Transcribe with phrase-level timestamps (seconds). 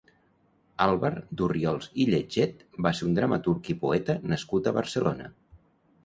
[0.85, 1.09] Àlvar
[1.41, 5.29] d'Orriols i Lletget va ser un dramaturg i poeta nascut a Barcelona.